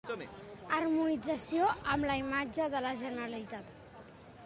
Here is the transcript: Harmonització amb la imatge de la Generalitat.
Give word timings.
Harmonització 0.77 1.69
amb 1.97 2.09
la 2.13 2.17
imatge 2.25 2.69
de 2.77 2.85
la 2.89 2.97
Generalitat. 3.07 3.79